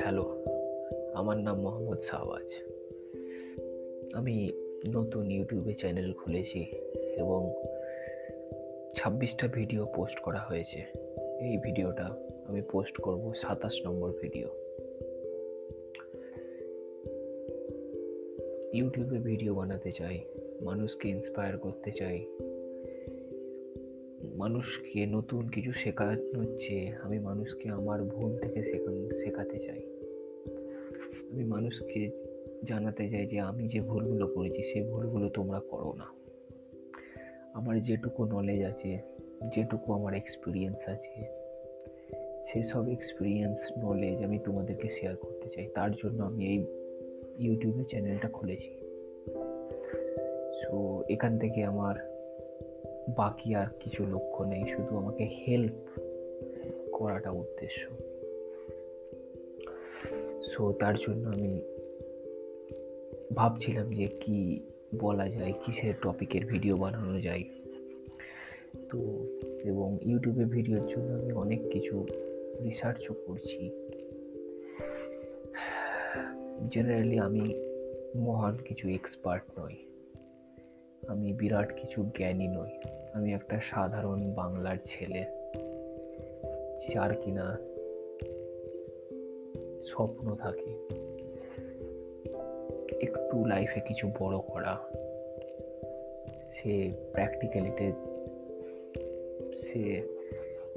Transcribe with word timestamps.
Hello 0.00 0.24
আমার 1.14 1.36
নাম 1.36 1.56
মোহাম্মদ 1.60 2.00
শাহবাজ 2.00 2.48
আমি 4.14 4.52
নতুন 4.86 5.30
ইউটিউবে 5.30 5.72
চ্যানেল 5.72 6.12
খুলেছি 6.12 6.60
এবং 7.16 7.54
ছাব্বিশটা 8.94 9.48
ভিডিও 9.48 9.86
পোস্ট 9.86 10.18
করা 10.20 10.38
হয়েছে। 10.38 10.78
এই 11.40 11.56
ভিডিওটা 11.56 12.06
আমি 12.46 12.62
পোস্ট 12.62 12.96
করব 12.96 13.32
সাতাশ 13.34 13.86
নম্বর 13.86 14.10
ভিডিও 14.22 14.48
ইউটিউবে 18.72 19.18
ভিডিও 19.18 19.54
বানাতে 19.54 19.92
চাই, 19.92 20.18
মানুষকে 20.62 21.08
ইন্সপায়ার 21.08 21.58
করতে 21.58 21.90
চাই 21.90 22.26
মানুষকে 24.34 25.06
নতুন 25.06 25.48
কিছু 25.48 25.72
শেখানোর 25.72 26.56
চেয়ে 26.58 26.92
আমি 27.02 27.18
মানুষকে 27.18 27.68
আমার 27.68 28.02
ভুল 28.02 28.38
থেকে 28.38 28.62
শেখান, 28.62 29.08
শেখাতে 29.24 29.58
চাই। 29.58 29.80
আমি 31.32 31.44
মানুষকে 31.44 32.10
জানাতে 32.64 33.08
চাই 33.08 33.26
যে 33.26 33.40
আমি 33.40 33.68
যে 33.68 33.80
ভুলগুলো 33.80 34.26
করেছি 34.26 34.62
সেই 34.62 34.82
ভুলগুলো 34.82 35.28
তোমরা 35.28 35.60
করো 35.60 35.92
না। 35.92 36.04
আমার 37.54 37.80
যেটুকু 37.80 38.24
নলেজ 38.24 38.64
আছে, 38.64 38.98
যেটুকু 39.54 39.92
আমার 39.92 40.14
এক্সপিরিয়েন্স 40.14 40.88
আছে 40.88 41.44
সেসব 42.46 42.88
এক্সপিরিয়েন্স 42.88 43.58
নলেজ 43.78 44.22
আমি 44.22 44.38
তোমাদেরকে 44.38 44.88
শেয়ার 44.90 45.16
করতে 45.16 45.48
চাই। 45.48 45.68
তার 45.74 45.90
জন্য 45.92 46.22
আমি 46.24 46.46
এই 46.46 46.66
ইউটিউবে 47.38 47.84
চ্যানেলটা 47.84 48.28
খুলেছি। 48.28 48.70
সো 50.62 51.02
এখান 51.08 51.38
থেকে 51.38 51.64
আমার 51.64 52.13
বাকি 53.08 53.54
আর 53.54 53.66
কিছু 53.80 54.06
লক্ষ্য 54.06 54.44
নেই, 54.44 54.64
শুধু 54.68 54.96
আমাকে 54.96 55.24
হেল্প 55.24 55.72
করাটা 56.92 57.30
উদ্দেশ্য। 57.30 57.88
সো 60.42 60.72
তার 60.72 60.94
জন্য 60.96 61.28
আমি 61.28 61.62
ভাবছিলাম 63.34 63.92
যে 63.92 64.06
কি 64.06 64.60
বলা 64.98 65.28
যায়, 65.28 65.52
কিসের 65.64 65.94
টপিকের 66.02 66.46
ভিডিও 66.46 66.76
বানানো 66.76 67.20
যায়। 67.20 67.44
তো, 68.90 68.98
এবং 69.64 69.98
ইউটিউবে 70.02 70.44
ভিডিওর 70.44 70.86
জন্য 70.86 71.14
আমি 71.14 71.32
অনেক 71.32 71.60
কিছু 71.70 72.06
রিসার্চও 72.64 73.14
করছি। 73.26 73.70
জেনারেলি 76.70 77.18
আমি 77.18 77.54
মহান 78.16 78.56
কিছু 78.64 78.88
এক্সপার্ট 78.88 79.60
নই। 79.60 79.74
আমি 81.08 81.32
বিরাট 81.32 81.80
কিছু 81.80 82.04
জ্ঞানী 82.16 82.48
নই। 82.48 82.70
আমি 83.12 83.32
একটা 83.34 83.60
সাধারণ 83.62 84.30
বাংলার 84.30 84.76
ছেলে। 84.84 85.24
যার 86.94 87.14
কিনা 87.14 87.58
স্বপ্ন 89.82 90.34
থাকে। 90.34 90.70
একটু 93.02 93.44
লাইফে 93.44 93.80
কিছু 93.80 94.10
বড় 94.20 94.38
করা। 94.38 94.78
সে 96.46 96.90
প্র্যাকটিক্যালিতে 97.12 97.92
সে 99.58 100.02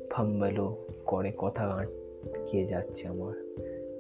ফাম্বালো 0.10 0.88
করে, 1.06 1.32
কথা 1.38 1.64
আটকে 1.64 2.66
যাচ্ছে 2.66 3.08
আমার। 3.08 3.34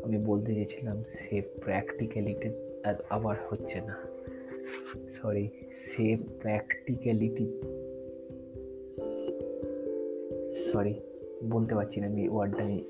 আমি 0.03 0.17
বলতে 0.17 0.53
চেয়েছিলাম, 0.53 1.03
সে 1.07 1.41
প্র্যাকটিক্যালিটি 1.41 2.49
আবার 3.09 3.37
হচ্ছে 3.49 3.81
না। 3.81 4.06
সরি 5.13 5.49
সে 5.75 6.17
প্র্যাকটিক্যালিটি 6.39 7.61
সরি 10.61 10.93
বলতে 11.49 11.75
পারছি 11.75 11.99
না 11.99 12.07
আমি 12.07 12.29
ওয়ার্ডটা 12.29 12.63
আমি 12.63 12.83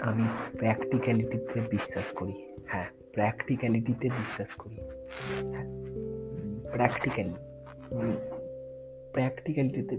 আমি 0.00 0.22
প্র্যাকটিক্যালিটিতে 0.56 1.60
বিশ্বাস 1.70 2.12
করি। 2.12 2.32
হ্যাঁ 2.66 2.86
প্র্যাকটিক্যালিটিতে 3.12 4.08
বিশ্বাস 4.08 4.48
করি। 4.54 4.76
প্র্যাকটিক্যালি 6.72 7.34
প্র্যাকটিক্যালিটিতে 9.12 9.96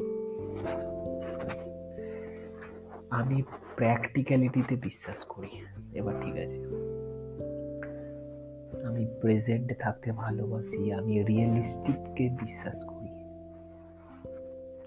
আমি 3.09 3.43
প্র্যাকটিক্যালিটিতে 3.75 4.75
বিশ্বাস 4.75 5.23
করি। 5.23 5.47
এবার 5.93 6.15
ঠিক 6.21 6.33
আছে। 6.33 6.90
আমি 9.01 9.13
প্রেজেন্টে 9.21 9.75
থাকতে 9.75 10.09
ভালোবাসি, 10.11 10.81
আমি 10.93 11.13
রিয়েলিস্টিককে 11.23 12.25
বিশ্বাস 12.41 12.77
করি। 12.89 13.11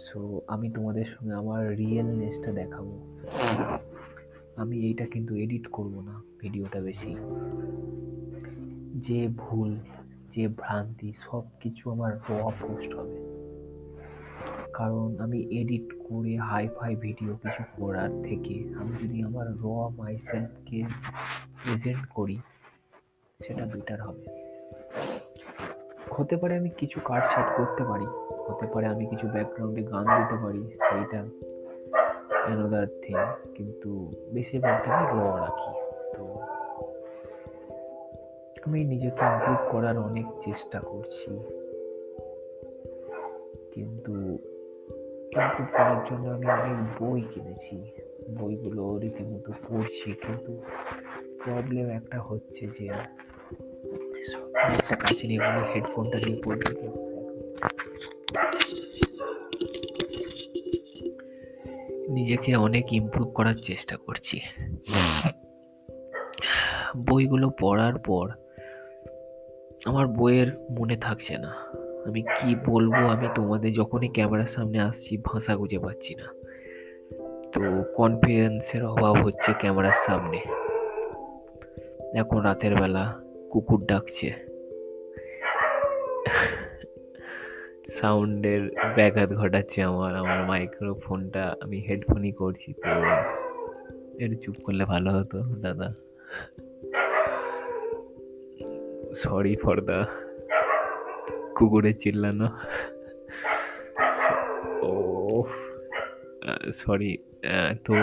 সো 0.06 0.41
আমি 0.47 0.66
তোমাদের 0.70 1.04
সঙ্গে 1.04 1.34
আমার 1.34 1.76
রিয়েলনেসটা 1.76 2.50
দেখাবো। 2.52 2.94
আমি 4.56 4.76
এইটা 4.88 5.04
কিন্তু 5.06 5.32
এডিট 5.36 5.66
করব 5.66 5.94
না, 6.08 6.14
ভিডিওটা 6.41 6.80
বেশি। 6.80 7.12
যে 9.06 9.28
ভুল, 9.36 9.70
যে 10.34 10.44
ভ্রান্তি 10.48 11.10
সব 11.16 11.44
কিছু 11.60 11.84
আমার 11.91 12.12
র 12.28 12.31
পোস্ট 12.62 12.91
হবে। 12.98 13.19
কারণ 14.72 15.08
আমি 15.20 15.38
এডিট 15.60 15.88
করে 16.08 16.38
হাই 16.38 16.64
ফাই 16.76 16.92
ভিডিও 16.96 17.32
কিছু 17.42 17.62
করার 17.78 18.12
থেকে, 18.22 18.54
আমি 18.81 18.92
যদি 19.02 19.19
আমার 19.22 19.46
র 19.62 19.64
মাইসেলফকে 19.98 20.78
প্রেজেন্ট 21.60 22.04
করি 22.19 22.38
সেটা 23.47 23.65
বেটার 23.65 24.00
হবে। 24.03 24.25
হতে 26.10 26.37
পারে 26.37 26.56
আমি 26.56 26.71
কিছু 26.71 27.00
কাট 27.05 27.25
শাট 27.27 27.49
করতে 27.56 27.84
পারি, 27.84 28.06
হতে 28.49 28.66
পারে 28.66 28.87
আমি 28.87 29.06
কিছু 29.06 29.27
ব্যাকগ্রাউন্ডে 29.28 29.82
গান 29.82 30.06
দিতে 30.19 30.37
পারি, 30.44 30.62
সেইটা 30.75 31.21
অ্যানাদার 32.47 32.87
থিং 32.87 33.16
কিন্তু 33.55 34.12
বেশিরভাগটা 34.32 34.91
আমি 34.94 35.21
র 35.21 35.25
রাখি। 35.41 35.72
তো 36.16 36.25
আমি 38.66 38.84
নিজেকে 38.84 39.22
ইমপ্রুভ 39.25 39.72
করার 39.72 39.99
অনেক 39.99 40.26
চেষ্টা 40.44 40.81
করছি। 40.81 41.31
কিন্তু 43.72 44.12
ইমপ্রুভ 45.37 45.69
করার 45.72 46.00
জন্য 46.11 46.25
আমি 46.28 46.47
অনেক 46.47 46.78
বই 47.03 47.21
কিনেছি। 47.34 47.75
বইগুলো 48.41 48.99
রীতিমতো 48.99 49.53
পড়ছি, 49.69 50.12
কিন্তু 50.12 50.53
প্রবলেম 51.44 51.87
একটা 51.88 52.21
হচ্ছে 52.21 52.66
যে 52.78 52.88
একটা 54.72 54.97
কাছে 54.97 55.26
নিয়ে 55.26 55.42
আমি 55.44 55.62
হেডফোনটা 55.75 56.19
নিয়ে 56.19 56.41
নিজেকে 62.08 62.56
অনেক 62.56 62.92
ইমপ্রুভ 62.92 63.34
করার 63.34 63.54
চেষ্টা 63.54 63.97
করছি। 63.97 64.41
বইগুলো 66.97 67.50
পড়ার 67.60 67.98
পর 67.98 68.30
আমার 69.84 70.06
বইয়ের 70.06 70.58
মনে 70.78 70.96
থাকছে 70.96 71.38
না। 71.38 71.54
আমি 72.06 72.22
কি 72.22 72.54
বলব, 72.66 72.92
আমি 72.92 73.28
তোমাদের 73.34 73.72
যখনই 73.72 74.08
ক্যামেরার 74.08 74.46
সামনে 74.46 74.78
আসছি 74.78 75.16
ভাষা 75.16 75.56
খুঁজে 75.56 75.78
পাচ্ছি 75.78 76.14
না। 76.14 76.26
তো 77.52 77.84
কনফিডেন্সের 77.96 78.84
অভাব 78.86 79.25
হচ্ছে 79.25 79.52
ক্যামেরার 79.52 79.98
সামনে। 80.06 80.41
এখন 82.19 82.41
রাতের 82.41 82.75
বেলা 82.75 83.20
কুকুর 83.50 83.84
ডাকছে। 83.84 84.53
সাউন্ডের 87.99 88.62
ব্যাঘাত 88.97 89.31
ঘটাচ্ছে 89.41 89.79
আমার 89.91 90.12
আমার 90.23 90.41
মাইক্রোফোনটা, 90.51 91.45
আমি 91.62 91.79
হেডফোনই 91.89 92.33
করছি 92.41 92.69
তো 92.83 92.91
একটু 94.23 94.37
চুপ 94.43 94.57
করলে 94.65 94.85
ভালো 94.93 95.11
হতো, 95.17 95.39
দাদা। 95.65 95.89
সরি 99.23 99.55
ফর 99.62 99.77
দ্য 99.89 99.99
কুকুরে 101.57 101.93
চিল্লানো। 102.03 102.49
ও 104.89 104.93
সরি 106.81 107.12
তো 107.85 107.94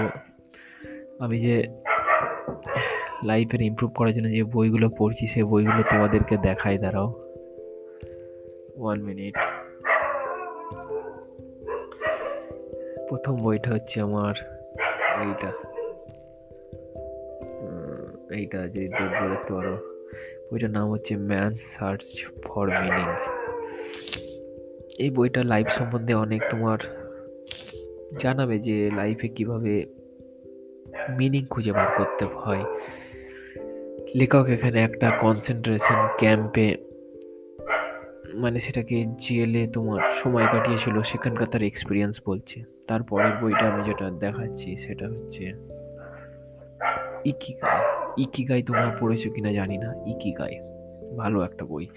আমি 1.24 1.38
যে 1.46 1.56
লাইফের 3.30 3.62
ইমপ্রুভ 3.70 3.92
করার 3.98 4.14
জন্য 4.14 4.28
যে 4.38 4.44
বইগুলো 4.44 4.88
পড়ছি, 5.00 5.24
সে 5.34 5.42
বইগুলো 5.52 5.82
তোমাদেরকে 5.92 6.36
দেখাই, 6.48 6.78
দাঁড়াও। 6.84 7.10
ওয়ান 8.76 9.02
মিনিট 9.02 9.36
প্রথম 13.10 13.36
বইটা 13.36 13.72
হচ্ছে 13.72 14.02
আমার 14.02 14.36
এইটা। 15.22 15.52
এইটা 18.36 18.68
যদি 18.68 18.88
দেখব, 18.88 19.30
দেখতে 19.30 19.54
পারো। 19.54 19.78
বইটার 20.52 20.70
নাম 20.70 20.92
হচ্ছে 20.92 21.16
ম্যান 21.16 21.56
সার্চ 21.56 22.26
ফর 22.44 22.68
মিনিং 22.68 23.06
এই 25.00 25.10
বইটা 25.10 25.44
লাইফ 25.44 25.68
সম্বন্ধে 25.70 26.14
অনেক 26.14 26.42
তোমার 26.50 26.78
জানাবে 28.20 28.60
যে 28.60 28.92
লাইফে 28.96 29.28
কীভাবে 29.28 29.86
মিনিং 31.10 31.46
খুঁজে 31.46 31.72
বার 31.72 31.88
করতে 31.98 32.26
হয়। 32.26 32.64
লেখক 34.16 34.46
এখানে 34.48 34.82
একটা 34.82 35.12
কনসেন্ট্রেশন 35.12 36.08
ক্যাম্পে 36.18 36.91
মানে 38.36 38.60
সেটাকে 38.60 39.04
জেলে 39.18 39.68
তোমার 39.68 40.12
সময় 40.12 40.48
কাটিয়েছিল, 40.52 41.02
সেখানকার 41.02 41.48
তার 41.48 41.64
এক্সপিরিয়েন্স 41.64 42.22
বলছে। 42.26 42.64
তারপরের 42.88 43.32
বইটা 43.42 43.68
আমি 43.68 43.84
যেটা 43.84 44.12
দেখাচ্ছি 44.12 44.78
সেটা 44.78 45.08
হচ্ছে 45.08 45.54
ইকিগাই। 47.26 47.82
ইকিগাই 48.18 48.64
তোমরা 48.64 48.96
পড়েছো 49.00 49.32
কিনা 49.32 49.54
জানি 49.54 49.78
না, 49.78 49.94
ইকিগাই। 50.06 50.56
ভালো 51.18 51.42
একটা 51.42 51.66
বই। 51.66 51.88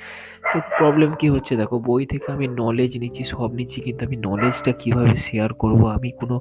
তো 0.52 0.60
প্রবলেম 0.78 1.14
কি 1.14 1.30
হচ্ছে 1.30 1.56
দেখো, 1.56 1.78
বই 1.78 2.06
থেকে 2.06 2.32
আমি 2.32 2.48
নলেজ 2.48 2.98
নিচ্ছি, 2.98 3.24
সব 3.24 3.54
নিচ্ছি, 3.54 3.80
কিন্তু 3.80 4.06
আমি 4.06 4.16
নলেজটা 4.16 4.72
কীভাবে 4.72 5.16
শেয়ার 5.16 5.54
করব? 5.54 5.86
আমি 5.86 6.10
কোনো, 6.10 6.40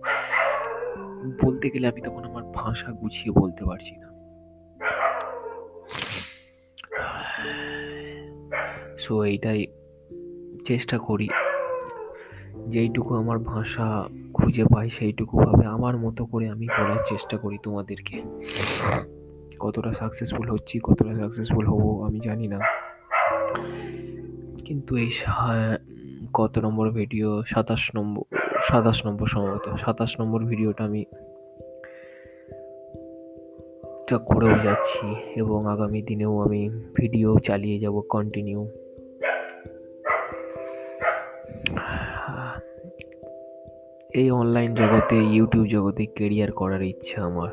বলতে 1.44 1.70
গেলে 1.70 1.88
আমি 1.88 2.02
তখন 2.02 2.26
আমার 2.26 2.44
ভাষা 2.44 2.92
গুছিয়ে 2.92 3.32
বলতে 3.32 3.66
পারছি 3.66 3.96
না। 3.96 4.08
সো 9.00 9.24
এইটাই 9.24 9.68
চেষ্টা 10.66 10.98
করি। 10.98 11.30
যেইটুকু 12.74 13.12
আমার 13.22 13.40
ভাষা 13.40 13.88
খুঁজে 14.34 14.66
পাই, 14.74 14.88
সেইটুকুভাবে 14.90 15.66
আমার 15.66 15.96
মতো 15.98 16.22
করে 16.26 16.46
আমি 16.50 16.68
করার 16.68 17.02
চেষ্টা 17.06 17.36
করি 17.38 17.58
তোমাদেরকে। 17.64 18.16
কতটা 19.60 19.92
সাকসেসফুল 19.94 20.48
হচ্ছি, 20.50 20.76
কতটা 20.84 21.14
সাকসেসফুল 21.16 21.66
হব 21.72 21.84
আমি 22.06 22.20
জানি 22.20 22.46
না। 22.48 22.60
কিন্তু 24.66 24.92
এই 24.98 25.10
কত 26.34 26.54
নম্বর 26.60 26.88
ভিডিও 26.90 27.30
সাতাশ 27.44 27.84
নম্বর 27.96 28.24
সাতাশ 28.70 28.98
নম্বর 29.08 29.28
সম্ভবত। 29.28 29.66
সাতাশ 29.78 30.12
নম্বর 30.22 30.40
ভিডিওটা 30.46 30.84
আমি 30.84 31.04
করেও 34.32 34.56
যাচ্ছি 34.60 35.08
এবং 35.36 35.60
আগামী 35.68 36.02
দিনেও 36.02 36.34
আমি 36.46 36.62
ভিডিও 36.96 37.30
চালিয়ে 37.48 37.78
যাব 37.80 37.96
কন্টিনিউ 38.10 38.60
এই 44.14 44.32
অনলাইন 44.32 44.74
জগতে 44.74 45.16
ইউটিউব 45.16 45.68
জগতে 45.68 46.06
কেরিয়ার 46.06 46.52
করার 46.52 46.82
ইচ্ছা 46.82 47.24
আমার। 47.24 47.50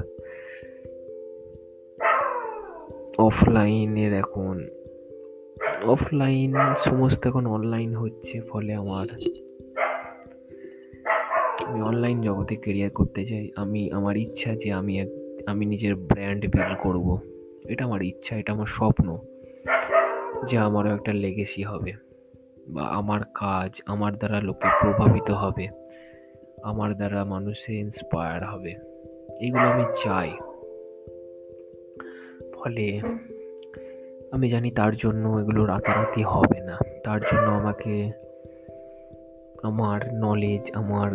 অফলাইনের 3.18 4.12
এখন 4.12 4.68
অফলাইন 5.84 6.54
সমস্ত 6.76 7.26
এখন 7.26 7.46
অনলাইন 7.46 7.94
হচ্ছে 7.94 8.40
ফলে 8.40 8.74
আমার। 8.74 9.06
আমি 11.66 11.82
অনলাইন 11.82 12.20
জগতে 12.20 12.56
কেরিয়ার 12.56 12.90
করতে 12.90 13.26
চাই। 13.26 13.50
আমি, 13.56 13.90
আমার 13.90 14.16
ইচ্ছা 14.16 14.54
যে 14.54 14.72
আমি 14.72 15.00
এক, 15.00 15.08
আমি 15.46 15.66
নিজের 15.66 15.94
ব্র্যান্ড 15.94 16.46
বিল্ড 16.46 16.78
করব। 16.82 17.18
এটা 17.68 17.84
আমার 17.84 18.02
ইচ্ছা, 18.02 18.36
এটা 18.36 18.52
আমার 18.52 18.66
স্বপ্ন 18.66 19.18
যে 20.46 20.58
আমারও 20.58 20.94
একটা 20.94 21.12
লেগেসি 21.12 21.62
হবে 21.62 21.92
বা 22.68 22.82
আমার 22.82 23.20
কাজ 23.34 23.82
আমার 23.86 24.16
দ্বারা 24.16 24.40
লোকে 24.40 24.68
প্রভাবিত 24.80 25.30
হবে। 25.30 25.68
আমার 26.62 26.94
দ্বারা 26.94 27.24
মানুষে 27.24 27.74
ইন্সপায়ার 27.74 28.44
হবে। 28.44 28.74
এগুলো 29.40 29.62
আমি 29.62 29.84
চাই। 29.94 30.30
ফলে 32.52 33.00
আমি 34.32 34.48
জানি 34.48 34.70
তার 34.70 34.96
জন্য 34.96 35.28
এগুলো 35.28 35.66
রাতারাতি 35.66 36.22
হবে 36.22 36.60
না। 36.60 36.78
তার 37.04 37.20
জন্য 37.20 37.50
আমাকে 37.50 38.10
আমার 39.62 40.14
নলেজ 40.14 40.70
আমার 40.72 41.10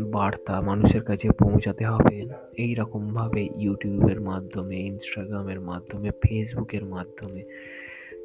বার্তা 0.00 0.60
মানুষের 0.60 1.02
কাছে 1.02 1.28
পৌঁছাতে 1.30 1.84
হবে। 1.84 2.26
এই 2.56 2.74
রকমভাবে 2.74 3.48
ইউটিউবের 3.56 4.20
মাধ্যমে 4.20 4.76
ইনস্টাগ্রামের 4.76 5.60
মাধ্যমে 5.60 6.10
ফেসবুকের 6.10 6.84
মাধ্যমে 6.84 7.44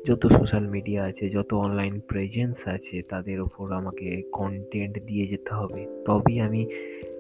যত 0.08 0.28
সোশ্যাল 0.28 0.68
মিডিয়া 0.68 1.04
আছে, 1.04 1.30
যত 1.30 1.54
অনলাইন 1.54 2.00
প্রেজেন্স 2.00 2.68
আছে, 2.68 3.02
তাদের 3.02 3.42
ওপর 3.42 3.72
আমাকে 3.72 4.22
কন্টেন্ট 4.32 5.00
দিয়ে 5.06 5.28
যেতে 5.28 5.54
হবে। 5.54 5.88
তবেই 6.06 6.40
আমি 6.40 6.68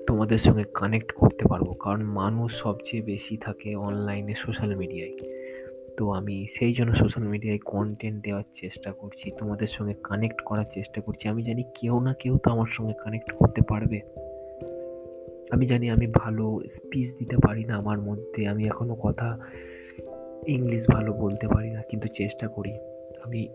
তোমাদের 0.08 0.38
সঙ্গে 0.38 0.64
কানেক্ট 0.74 1.12
করতে 1.12 1.48
পারব। 1.48 1.76
কারণ 1.80 2.02
মানুষ 2.04 2.60
সবচেয়ে 2.60 3.04
বেশি 3.04 3.38
থাকে 3.38 3.76
অনলাইনে 3.76 4.34
সোশ্যাল 4.38 4.76
মিডিয়ায় 4.76 5.18
তো 5.98 6.10
আমি 6.12 6.48
সেই 6.52 6.74
জন্য 6.74 6.96
সোশ্যাল 6.96 7.28
মিডিয়ায় 7.28 7.60
কন্টেন্ট 7.60 8.24
দেওয়ার 8.24 8.44
চেষ্টা 8.54 8.92
করছি, 8.92 9.32
তোমাদের 9.40 9.68
সঙ্গে 9.68 9.94
কানেক্ট 10.04 10.42
করার 10.42 10.66
চেষ্টা 10.74 11.02
করছি। 11.02 11.28
আমি 11.28 11.44
জানি 11.44 11.64
কেউ 11.64 12.00
না 12.00 12.14
কেউ 12.14 12.38
তো 12.38 12.52
আমার 12.52 12.68
সঙ্গে 12.70 12.94
কানেক্ট 13.04 13.32
করতে 13.32 13.62
পারবে। 13.62 14.02
আমি 15.52 15.66
জানি 15.66 15.90
আমি 15.90 16.08
ভালো 16.08 16.60
স্পিচ 16.70 17.14
দিতে 17.14 17.38
পারি 17.38 17.64
না 17.66 17.76
আমার 17.76 18.02
মধ্যে। 18.02 18.48
আমি 18.48 18.68
এখনও 18.68 18.96
কথা 18.96 19.40
ইংলিশ 20.50 20.88
ভালো 20.88 21.14
বলতে 21.14 21.48
পারি 21.48 21.70
না, 21.72 21.82
কিন্তু 21.82 22.08
চেষ্টা 22.08 22.48
করি। 22.48 22.74
আমি 23.24 23.48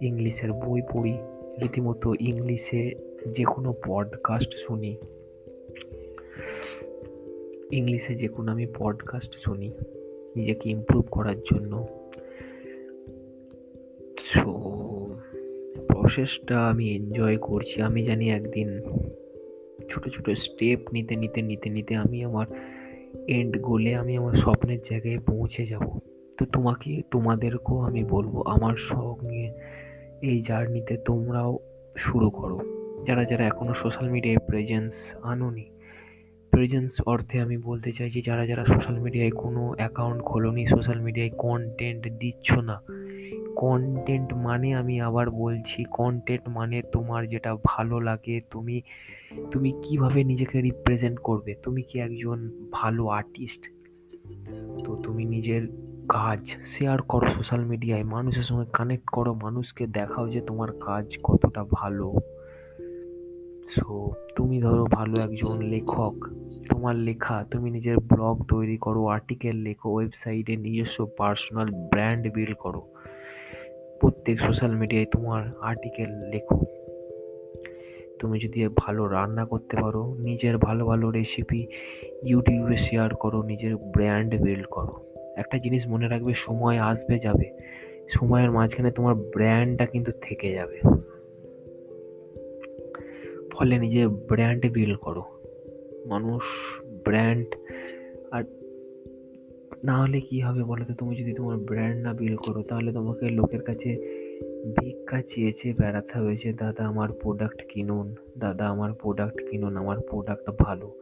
ইংলিশের 0.00 0.52
বই 0.52 0.82
পড়ি, 0.92 1.18
রীতিমতো 1.62 2.14
ইংলিশে 2.20 2.90
যে 3.26 3.44
কোনো 3.44 3.74
পডকাস্ট 3.86 4.54
শুনি। 4.56 4.96
ইংলিশে 7.72 8.14
যে 8.14 8.28
কোনো 8.28 8.52
আমি 8.52 8.66
পডকাস্ট 8.78 9.34
শুনি, 9.34 9.72
নিজেকে 10.36 10.70
ইমপ্রুভ 10.70 11.04
করার 11.10 11.40
জন্য। 11.40 11.86
সো 14.24 14.52
প্রসেসটা 15.88 16.66
আমি 16.66 16.94
এনজয় 16.94 17.36
করছি। 17.36 17.82
আমি 17.82 18.04
জানি 18.04 18.30
একদিন 18.30 18.80
ছোট 19.88 20.08
ছোট 20.08 20.30
স্টেপ 20.30 20.80
নিতে 20.92 21.16
নিতে 21.16 21.42
নিতে 21.42 21.70
নিতে 21.70 21.96
আমি 21.96 22.24
আমার 22.24 22.46
এন্ড 23.28 23.60
গোলে 23.60 23.96
আমি 23.96 24.16
আমার 24.16 24.32
স্বপ্নের 24.32 24.80
জায়গায় 24.84 25.18
পৌঁছে 25.18 25.66
যাব। 25.66 25.98
তো 26.38 26.46
তোমাকে, 26.46 27.02
তোমাদেরকেও 27.10 27.78
আমি 27.78 28.04
বলব, 28.04 28.42
আমার 28.46 28.76
সঙ্গে 28.76 29.52
এই 30.22 30.42
জার্নিতে 30.42 30.96
তোমরাও 30.96 31.58
শুরু 31.96 32.30
করো। 32.30 32.58
যারা 33.04 33.24
যারা 33.24 33.44
এখনও 33.44 33.74
সোশ্যাল 33.74 34.08
মিডিয়ায় 34.08 34.38
প্রেজেন্স 34.38 35.14
আনোনি 35.22 35.70
প্রেজেন্স 36.52 37.02
অর্থে 37.06 37.40
আমি 37.40 37.56
বলতে 37.56 37.92
চাইছি 37.92 38.22
যারা 38.22 38.46
যারা 38.46 38.64
সোশ্যাল 38.64 39.00
মিডিয়ায় 39.00 39.30
কোনো 39.30 39.74
অ্যাকাউন্ট 39.76 40.22
খোলোনি 40.22 40.66
সোশ্যাল 40.66 41.00
মিডিয়ায় 41.00 41.30
কন্টেন্ট 41.30 42.08
দিচ্ছ 42.18 42.54
না 42.54 42.80
কন্টেন্ট 43.62 44.28
মানে 44.46 44.68
আমি 44.74 44.94
আবার 45.00 45.26
বলছি 45.30 45.84
কন্টেন্ট 45.90 46.44
মানে 46.48 46.76
তোমার 46.92 47.22
যেটা 47.26 47.52
ভালো 47.64 47.96
লাগে, 48.00 48.36
তুমি 48.50 48.76
তুমি 49.52 49.70
কীভাবে 49.82 50.20
নিজেকে 50.24 50.56
রিপ্রেজেন্ট 50.60 51.18
করবে? 51.18 51.52
তুমি 51.64 51.82
কি 51.82 51.96
একজন 51.98 52.38
ভালো 52.72 53.02
আর্টিস্ট 53.18 53.62
তো 54.84 54.90
তুমি 55.04 55.22
নিজের 55.24 55.62
কাজ 56.08 56.42
শেয়ার 56.64 56.98
করো 57.02 57.26
সোশ্যাল 57.28 57.62
মিডিয়ায় 57.64 58.04
মানুষের 58.04 58.42
সঙ্গে 58.42 58.66
কানেক্ট 58.72 59.06
করো, 59.10 59.30
মানুষকে 59.34 59.84
দেখাও 59.98 60.26
যে 60.28 60.40
তোমার 60.40 60.70
কাজ 60.80 61.06
কতটা 61.22 61.62
ভালো। 61.70 62.08
সো 63.68 63.88
তুমি 64.36 64.56
ধরো 64.60 64.84
ভালো 64.84 65.14
একজন 65.20 65.56
লেখক, 65.74 66.16
তোমার 66.70 66.94
লেখা, 67.08 67.36
তুমি 67.50 67.68
নিজের 67.70 67.98
ব্লগ 68.12 68.36
তৈরি 68.48 68.76
করো 68.76 69.00
আর্টিকেল 69.06 69.56
লেখো 69.56 69.88
ওয়েবসাইটে 69.94 70.54
নিজস্ব 70.56 70.98
পার্সোনাল 71.18 71.68
ব্র্যান্ড 71.90 72.24
বিল্ড 72.34 72.56
করো। 72.56 72.82
প্রত্যেক 74.02 74.40
সোশ্যাল 74.40 74.70
মিডিয়ায় 74.70 75.06
তোমার 75.12 75.44
আর্টিকেল 75.60 76.10
লেখো। 76.30 76.60
তুমি 78.18 78.38
যদি 78.38 78.68
ভালো 78.76 79.08
রান্না 79.08 79.44
করতে 79.44 79.76
পারো, 79.76 80.14
নিজের 80.18 80.58
ভালো 80.58 80.86
ভালো 80.86 81.10
রেসিপি 81.10 81.66
ইউটিউবে 82.24 82.76
শেয়ার 82.76 83.14
করো, 83.14 83.42
নিজের 83.42 83.76
ব্র্যান্ড 83.76 84.34
বিল্ড 84.34 84.66
করো। 84.66 85.14
একটা 85.36 85.58
জিনিস 85.58 85.88
মনে 85.88 86.08
রাখবে, 86.08 86.34
সময় 86.34 86.78
আসবে, 86.78 87.18
যাবে। 87.18 87.58
সময়ের 88.08 88.50
মাঝখানে 88.50 88.90
তোমার 88.90 89.14
ব্র্যান্ডটা 89.14 89.86
কিন্তু 89.86 90.12
থেকে 90.20 90.52
যাবে। 90.52 90.80
ফলে 93.52 93.78
নিজের 93.78 94.08
ব্র্যান্ড 94.08 94.72
বিল্ড 94.72 94.98
করো। 94.98 95.22
মানুষ 96.06 96.42
ব্র্যান্ড 97.04 97.54
না 99.84 99.98
হলে 99.98 100.20
কী 100.20 100.40
হবে 100.40 100.62
বলো 100.62 100.84
তো 100.84 100.94
তুমি 100.94 101.16
যদি 101.16 101.32
তোমার 101.32 101.56
ব্র্যান্ড 101.56 102.02
না 102.02 102.12
বিল 102.12 102.36
করো, 102.36 102.62
তাহলে 102.62 102.92
তোমাকে 102.92 103.28
লোকের 103.28 103.62
কাছে 103.62 103.96
ভিক্ষা 104.80 105.22
চেয়ে 105.22 105.52
চেয়ে 105.52 105.74
বেড়াতে 105.74 106.18
হয়েছে, 106.18 106.52
দাদা, 106.52 106.84
আমার 106.84 107.12
প্রোডাক্ট 107.12 107.62
কিনুন, 107.68 108.14
দাদা, 108.38 108.68
আমার 108.68 108.92
প্রোডাক্ট 108.92 109.50
কিনুন, 109.50 109.76
আমার 109.76 110.00
প্রোডাক্ট 110.00 110.50
ভালো। 110.58 111.00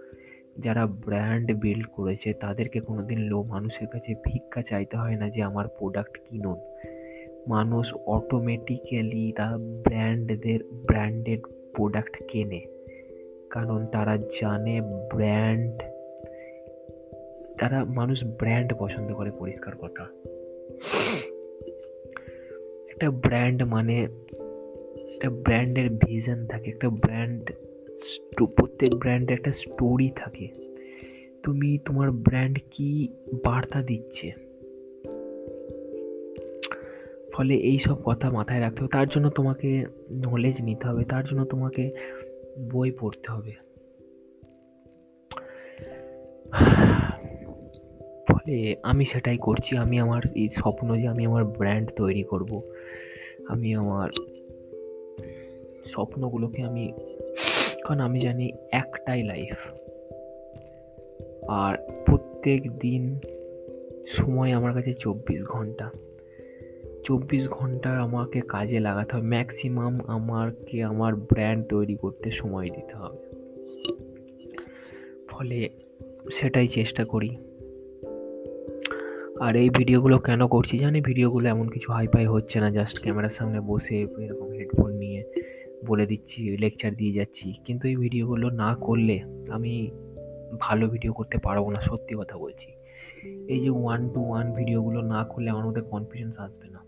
যারা 0.58 0.86
ব্র্যান্ড 0.86 1.52
বিল্ড 1.52 1.86
করেছে, 1.92 2.32
তাদেরকে 2.32 2.80
কোনো 2.80 3.02
দিন 3.02 3.18
লো 3.18 3.42
মানুষের 3.42 3.86
কাছে 3.86 4.14
ভিক্ষা 4.14 4.62
চাইতে 4.62 4.96
হয় 4.96 5.16
না 5.16 5.28
যে, 5.28 5.42
আমার 5.42 5.68
প্রোডাক্ট 5.68 6.18
কিনুন। 6.30 6.56
মানুষ 7.48 7.94
অটোমেটিক্যালি 8.06 9.32
তারা 9.36 9.58
ব্র্যান্ডদের 9.58 10.60
ব্র্যান্ডেড 10.86 11.40
প্রোডাক্ট 11.74 12.22
কেনে। 12.28 12.60
কারণ 13.50 13.86
তারা 13.86 14.16
জানে 14.16 14.80
ব্র্যান্ড 15.14 15.82
তারা 17.60 17.84
মানুষ 17.84 18.24
ব্র্যান্ড 18.24 18.74
পছন্দ 18.78 19.14
করে 19.14 19.30
পরিষ্কার 19.30 19.76
কথা। 19.76 20.06
একটা 22.90 23.10
ব্র্যান্ড 23.10 23.62
মানে 23.62 24.08
একটা 25.14 25.30
ব্র্যান্ডের 25.30 25.90
ভিশন 25.90 26.46
থাকে, 26.46 26.70
একটা 26.70 26.90
ব্র্যান্ড 26.90 27.50
প্রত্যেক 28.38 28.94
ব্র্যান্ডে 28.94 29.34
একটা 29.34 29.52
স্টোরি 29.52 30.10
থাকে। 30.16 30.48
তুমি, 31.42 31.78
তোমার 31.84 32.10
ব্র্যান্ড 32.10 32.58
কি 32.70 33.08
বার্তা 33.44 33.82
দিচ্ছে? 33.82 34.32
ফলে 37.32 37.54
এই 37.54 37.78
সব 37.78 37.96
কথা 38.04 38.30
মাথায় 38.30 38.60
রাখতে 38.60 38.80
হবে। 38.80 38.88
তার 38.92 39.08
জন্য 39.08 39.28
তোমাকে 39.28 39.86
নলেজ 40.14 40.62
নিতে 40.62 40.86
হবে, 40.86 41.04
তার 41.04 41.24
জন্য 41.24 41.44
তোমাকে 41.44 41.90
বই 42.72 42.90
পড়তে 42.90 43.32
হবে। 43.32 43.52
আমি 48.82 49.04
সেটাই 49.04 49.36
করছি, 49.36 49.76
আমি 49.76 49.98
আমার 49.98 50.22
এই 50.34 50.50
স্বপ্ন 50.50 50.96
যে 50.96 51.08
আমি 51.08 51.26
আমার 51.26 51.44
ব্র্যান্ড 51.44 51.90
তৈরি 51.96 52.22
করব, 52.22 52.62
আমি 53.48 53.74
আমার 53.74 54.10
স্বপ্নগুলোকে 55.84 56.62
আমি, 56.62 56.92
কারণ 57.84 58.00
আমি 58.00 58.18
জানি 58.18 58.52
একটাই 58.72 59.22
লাইফ 59.22 59.56
আর 61.48 61.76
প্রত্যেক 62.06 62.78
দিন 62.78 63.18
সময় 64.06 64.52
আমার 64.52 64.74
কাছে 64.74 64.94
চব্বিশ 64.94 65.44
ঘণ্টা। 65.44 65.90
চব্বিশ 67.04 67.48
ঘণ্টা 67.48 67.90
আমাকে 67.90 68.40
কাজে 68.40 68.80
লাগাতে 68.80 69.16
হবে 69.16 69.26
ম্যাক্সিমাম 69.26 70.00
আমাকে 70.06 70.82
আমার 70.82 71.16
ব্র্যান্ড 71.16 71.66
তৈরি 71.66 71.96
করতে 71.96 72.30
সময় 72.30 72.68
দিতে 72.68 72.94
হবে। 72.94 73.22
ফলে 75.28 75.68
সেটাই 76.32 76.68
চেষ্টা 76.68 77.04
করি। 77.04 77.36
আর 79.44 79.52
এই 79.62 79.68
ভিডিওগুলো 79.78 80.16
কেন 80.28 80.40
করছি 80.54 80.74
জানি? 80.82 80.98
ভিডিওগুলো 81.08 81.46
এমন 81.54 81.66
কিছু 81.74 81.88
হাইফাই 81.96 82.26
হচ্ছে 82.34 82.56
না 82.62 82.68
জাস্ট 82.78 82.96
ক্যামেরার 83.02 83.34
সামনে 83.38 83.58
বসে 83.70 83.96
এরকম 84.24 84.48
হেডফোন 84.58 84.90
নিয়ে 85.02 85.20
বলে 85.88 86.04
দিচ্ছি 86.10 86.38
লেকচার 86.62 86.92
দিয়ে 87.00 87.12
যাচ্ছি। 87.18 87.48
কিন্তু 87.66 87.84
এই 87.92 87.96
ভিডিওগুলো 88.04 88.46
না 88.62 88.70
করলে 88.86 89.16
আমি 89.56 89.74
ভালো 90.64 90.84
ভিডিও 90.94 91.12
করতে 91.18 91.36
পারব 91.46 91.64
না, 91.74 91.80
সত্যি 91.88 92.12
কথা 92.20 92.36
বলছি। 92.44 92.68
এই 93.52 93.58
যে 93.64 93.70
ওয়ান 93.82 94.00
টু 94.12 94.20
ওয়ান 94.30 94.46
ভিডিওগুলো 94.58 95.00
না 95.14 95.20
করলে 95.30 95.48
আমার 95.54 95.64
মধ্যে 95.68 95.84
কনফিডেন্স 95.92 96.34
আসবে 96.46 96.66
না। 96.74 96.80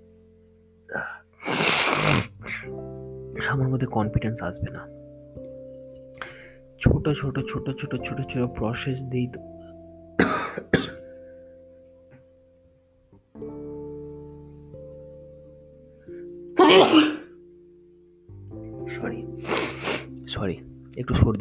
আমার 3.53 3.69
মধ্যে 3.73 3.89
কনফিডেন্স 3.97 4.39
আসবে 4.49 4.69
না। 4.77 4.83
ছোট 6.83 7.05
ছোট 7.21 7.37
ছোট 7.51 7.67
ছোট 7.81 7.93
ছোট 8.07 8.19
ছোট 8.31 8.43
প্রসেস 8.59 8.99
দিই 9.13 9.27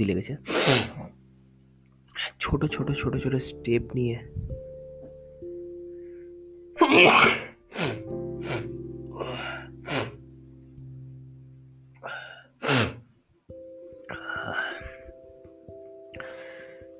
সর্দি 0.01 0.05
লেগেছে। 0.09 0.33
ছোট 2.39 2.61
ছোট 2.65 2.87
ছোট 2.91 3.13
ছোট 3.17 3.33
স্টেপ 3.35 3.83
নিয়ে। 3.95 4.17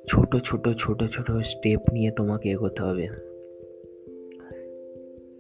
ছোট 0.08 0.32
ছোট 0.44 0.66
ছোট 0.78 1.00
ছোট 1.04 1.28
স্টেপ 1.52 1.82
নিয়ে 1.94 2.10
তোমাকে 2.12 2.48
এগোতে 2.50 2.82
হবে। 2.84 3.06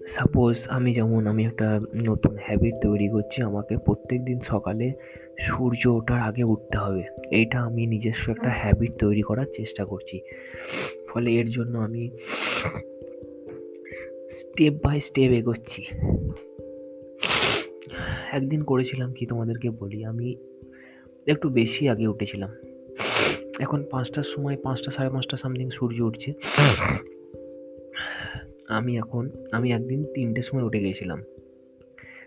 সাপোজ 0.07 0.55
আমি 0.69 0.89
যেমন, 0.93 1.21
আমি 1.27 1.43
একটা 1.45 1.67
নতুন 2.03 2.33
হ্যাবিট 2.41 2.75
তৈরি 2.83 3.07
করছি, 3.09 3.37
আমাকে 3.41 3.73
প্রত্যেক 3.85 4.19
দিন 4.25 4.39
সকালে 4.51 4.87
সূর্য 5.39 5.88
ওঠার 5.88 6.19
আগে 6.19 6.43
উঠতে 6.43 6.77
হবে। 6.77 7.03
এইটা 7.31 7.59
আমি 7.59 7.88
নিজস্ব 7.88 8.31
একটা 8.31 8.50
হ্যাবিট 8.50 8.91
তৈরি 8.97 9.21
করার 9.21 9.45
চেষ্টা 9.53 9.85
করছি। 9.85 10.21
ফলে 11.07 11.31
এর 11.31 11.45
জন্য 11.45 11.77
আমি 11.77 12.11
স্টেপ 14.29 14.73
বাই 14.73 15.00
স্টেপ 15.00 15.31
এগোচ্ছি। 15.31 15.85
একদিন 18.31 18.63
করেছিলাম 18.63 19.13
কি 19.13 19.25
তোমাদেরকে 19.25 19.69
বলি, 19.69 20.05
আমি 20.05 20.35
একটু 21.27 21.50
বেশি 21.50 21.89
আগে 21.89 22.07
উঠেছিলাম। 22.07 22.50
এখন 23.59 23.83
পাঁচটার 23.91 24.23
সময়, 24.23 24.57
পাঁচটা 24.57 24.91
সাড়ে 24.91 25.09
পাঁচটা 25.09 25.38
সামথিং 25.38 25.69
সূর্য 25.69 26.01
উঠছে। 26.01 26.33
আমি 28.67 28.97
এখন, 28.97 29.29
আমি 29.51 29.71
একদিন 29.71 30.05
তিনটের 30.15 30.43
সময় 30.43 30.63
উঠে 30.63 30.79
গেছিলাম। 30.79 31.19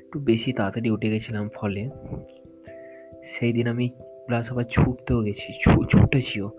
একটু 0.00 0.20
বেশি 0.20 0.52
তাড়াতাড়ি 0.52 0.90
উঠে 0.90 1.10
গেছিলাম, 1.10 1.48
ফলে 1.54 1.90
সেই 3.24 3.52
দিন 3.52 3.66
আমি 3.66 3.90
প্লাস 4.26 4.52
আবার 4.52 4.64
ছুটতেও 4.64 5.20
গেছি 5.20 5.52
ছুটেছিও। 5.88 6.50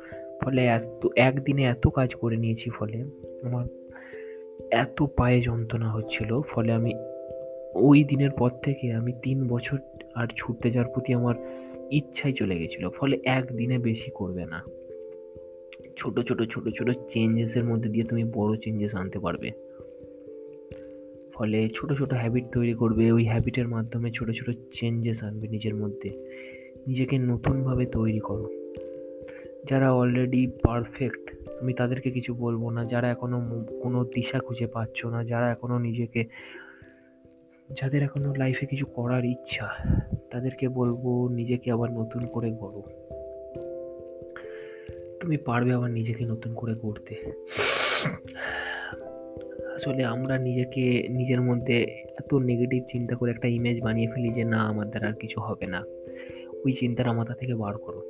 ফলে 0.41 0.65
এত, 0.65 1.07
একদিনে 1.15 1.63
এত 1.63 1.87
কাজ 1.87 2.15
করে 2.15 2.37
নিয়েছি, 2.37 2.69
ফলে 2.69 3.05
আমার 3.43 3.65
এত 4.71 5.03
পায়ে 5.17 5.41
যন্ত্রণা 5.41 5.91
হচ্ছিল। 5.91 6.41
ফলে 6.41 6.71
আমি 6.71 6.93
ওই 7.73 8.03
দিনের 8.03 8.29
পর 8.31 8.49
থেকে 8.49 8.93
আমি 8.93 9.13
তিন 9.21 9.47
বছর 9.47 9.77
আর 10.15 10.27
ছুটতে 10.35 10.71
যাওয়ার 10.71 10.93
প্রতি 10.93 11.13
আমার 11.13 11.35
ইচ্ছাই 11.91 12.33
চলে 12.33 12.59
গেছিল। 12.59 12.89
ফলে 12.89 13.19
একদিনে 13.23 13.77
বেশি 13.77 14.11
করবে 14.13 14.45
না। 14.45 14.63
ছোট 15.97 16.19
ছোট 16.19 16.43
ছোট 16.43 16.69
ছোট 16.69 16.91
চেঞ্জেসের 17.09 17.63
মধ্যে 17.63 17.89
দিয়ে 17.89 18.05
তুমি 18.05 18.23
বড় 18.23 18.57
চেঞ্জেস 18.57 18.95
আনতে 18.95 19.19
পারবে। 19.19 19.51
ফলে 21.33 21.69
ছোট 21.75 21.93
ছোট 21.93 22.13
হ্যাবিট 22.13 22.45
তৈরি 22.51 22.73
করবে, 22.73 23.11
ওই 23.11 23.25
হ্যাবিটের 23.25 23.67
মাধ্যমে 23.67 24.11
ছোট 24.11 24.31
ছোট 24.31 24.55
চেঞ্জেস 24.73 25.23
আনবে 25.23 25.47
নিজের 25.47 25.75
মধ্যে। 25.75 26.09
নিজেকে 26.87 27.17
নতুনভাবে 27.17 27.85
তৈরি 27.85 28.19
করো। 28.19 28.49
যারা 29.69 29.93
অলরেডি 29.93 30.47
পারফেক্ট 30.63 31.35
আমি 31.61 31.73
তাদেরকে 31.73 32.11
কিছু 32.11 32.33
বলব 32.33 32.69
না। 32.69 32.85
যারা 32.85 33.07
এখনও 33.07 33.65
কোনো 33.81 34.05
দিশা 34.05 34.39
খুঁজে 34.39 34.67
পাচ্ছ 34.67 35.05
না, 35.05 35.23
যারা 35.23 35.51
এখনও 35.51 35.79
নিজেকে, 35.79 36.25
যাদের 37.69 38.03
এখনও 38.03 38.35
লাইফে 38.35 38.65
কিছু 38.65 38.85
করার 38.85 39.25
ইচ্ছা, 39.25 39.67
তাদেরকে 40.31 40.67
বলব 40.69 41.29
নিজেকে 41.31 41.71
আবার 41.71 41.91
নতুন 41.91 42.21
করে 42.25 42.51
গড়ো। 42.51 42.83
তুমি 45.19 45.37
পারবে 45.37 45.73
আবার 45.73 45.91
নিজেকে 45.91 46.25
নতুন 46.25 46.53
করে 46.53 46.75
গড়তে। 46.81 47.15
আসলে 49.75 50.03
আমরা 50.03 50.37
নিজেকে, 50.37 51.07
নিজের 51.09 51.41
মধ্যে 51.41 51.83
এত 52.19 52.33
নেগেটিভ 52.33 52.83
চিন্তা 52.87 53.15
করে 53.15 53.31
একটা 53.31 53.47
ইমেজ 53.47 53.81
বানিয়ে 53.81 54.07
ফেলি 54.07 54.29
যে 54.29 54.43
না 54.43 54.59
আমার 54.61 54.89
দ্বারা 54.89 55.07
আর 55.07 55.13
কিছু 55.13 55.41
হবে 55.41 55.67
না। 55.67 55.83
ওই 56.65 56.73
চিন্তাটা 56.73 57.13
মাথা 57.13 57.33
থেকে 57.33 57.55
বার 57.55 57.77
করো। 57.77 58.01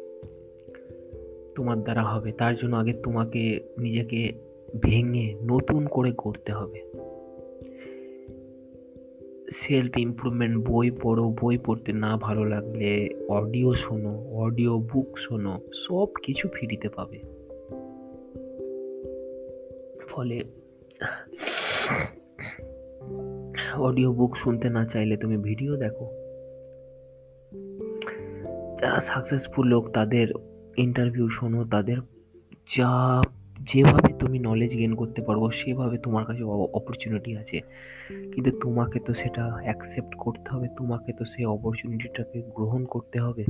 তোমার 1.55 1.83
দ্বারা 1.83 2.03
হবে, 2.03 2.31
তার 2.31 2.55
জন্য 2.55 2.75
আগে 2.75 2.93
তোমাকে, 2.93 3.59
নিজেকে 3.77 4.33
ভেঙে 4.81 5.35
নতুন 5.43 5.87
করে 5.87 6.11
করতে 6.11 6.51
হবে। 6.51 6.91
সেলফ 9.51 9.97
ইমপ্রুভমেন্ট 9.97 10.69
বই 10.69 10.91
পড়ো, 10.91 11.35
বই 11.41 11.57
পড়তে 11.57 11.93
না 11.93 12.17
ভালো 12.17 12.45
লাগলে 12.45 13.09
অডিও 13.27 13.73
শোনো 13.73 14.29
অডিও 14.31 14.79
বুক 14.79 15.17
শোনো, 15.17 15.61
সব 15.73 16.07
কিছু 16.23 16.47
ফ্রিতে 16.47 16.89
পাবে। 16.89 17.19
ফলে 20.07 20.43
অডিও 23.77 24.13
বুক 24.13 24.37
শুনতে 24.37 24.69
না 24.69 24.85
চাইলে 24.85 25.17
তুমি 25.17 25.37
ভিডিও 25.37 25.77
দেখো। 25.77 26.24
যারা 28.85 28.99
সাকসেসফুল 28.99 29.67
লোক, 29.67 29.89
তাদের 29.89 30.27
ইন্টারভিউ 30.77 31.29
শোনো, 31.29 31.65
তাদের 31.65 31.97
যা, 32.77 33.21
যেভাবে 33.59 34.13
তুমি 34.19 34.39
নলেজ 34.39 34.77
গেন 34.77 34.95
করতে 34.95 35.21
পারব, 35.21 35.51
সেভাবে 35.51 35.97
তোমার 35.97 36.25
কাছে 36.25 36.43
অপরচুনিটি 36.43 37.37
আছে। 37.37 37.61
কিন্তু 38.33 38.51
তোমাকে 38.51 38.99
তো 38.99 39.13
সেটা 39.13 39.45
অ্যাকসেপ্ট 39.63 40.15
করতে 40.15 40.55
হবে, 40.55 40.67
তোমাকে 40.77 41.13
তো 41.13 41.25
সেই 41.25 41.45
অপরচুনিটিটাকে 41.45 42.41
গ্রহণ 42.55 42.85
করতে 42.85 43.19
হবে। 43.19 43.45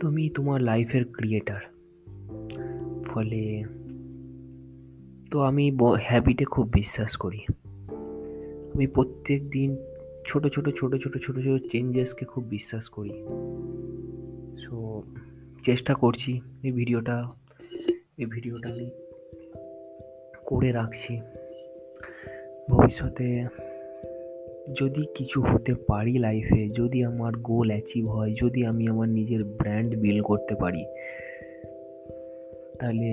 তুমি 0.00 0.30
তোমার 0.30 0.62
লাইফের 0.62 1.04
ক্রিয়েটার 1.04 1.60
ফলে 3.04 3.64
তো 5.30 5.40
আমি 5.40 5.78
হ্যাবিটে 6.00 6.44
খুব 6.44 6.70
বিশ্বাস 6.72 7.16
করি। 7.16 7.40
আমি 8.74 8.86
প্রত্যেক 8.86 9.50
দিন 9.50 9.76
ছোট 10.26 10.46
ছোট 10.46 10.68
ছোট 10.70 10.94
ছোট 10.94 11.18
ছোট 11.18 11.38
ছোট 11.38 11.70
চেঞ্জেসকে 11.70 12.24
খুব 12.24 12.44
বিশ্বাস 12.44 12.88
করি। 12.88 13.10
সো 14.56 15.02
চেষ্টা 15.64 15.94
করছি 15.94 16.40
এই 16.62 16.72
ভিডিওটা 16.72 17.28
এই 18.18 18.24
ভিডিওটা 18.24 18.68
আমি 18.68 18.90
করে 20.46 20.72
রাখছি। 20.72 21.20
ভবিষ্যতে 22.70 23.46
যদি 24.78 25.02
কিছু 25.14 25.42
হতে 25.42 25.74
পারি 25.74 26.18
লাইফে 26.18 26.68
যদি 26.68 27.04
আমার 27.04 27.32
গোল 27.32 27.70
অ্যাচিভ 27.70 28.08
হয়, 28.08 28.34
যদি 28.42 28.66
আমি 28.66 28.88
আমার 28.88 29.08
নিজের 29.08 29.44
ব্র্যান্ড 29.44 29.94
বিল্ড 29.94 30.24
করতে 30.24 30.54
পারি, 30.54 30.84
তাহলে 32.80 33.08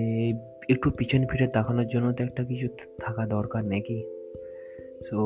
একটু 0.68 0.90
পিছন 0.90 1.26
ফিরে 1.26 1.46
তাকানোর 1.46 1.86
জন্য 1.86 2.12
তো 2.12 2.24
একটা 2.24 2.44
কিছু 2.44 2.68
থাকা 3.00 3.26
দরকার 3.26 3.64
নাকি? 3.64 4.13
সো 5.06 5.18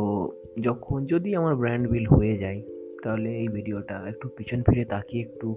যখন 0.66 0.98
যদি 1.12 1.30
আমার 1.40 1.54
ব্র্যান্ড 1.60 1.84
বিল 1.92 2.06
হয়ে 2.06 2.34
যায়, 2.42 2.60
তাহলে 3.02 3.28
এই 3.42 3.48
ভিডিওটা 3.56 3.96
একটু 4.12 4.26
পিছন 4.36 4.60
ফিরে 4.66 4.84
তাকিয়ে 4.84 5.22
একটু 5.26 5.48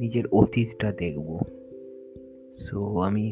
নিজের 0.00 0.24
অতীতটা 0.40 0.88
দেখব। 1.02 1.28
সো 2.64 2.78
আমি 3.08 3.26